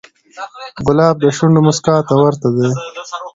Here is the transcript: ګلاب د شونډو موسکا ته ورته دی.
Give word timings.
ګلاب 0.85 1.15
د 1.21 1.25
شونډو 1.37 1.59
موسکا 1.65 1.95
ته 2.07 2.13
ورته 2.23 2.47
دی. 2.57 2.69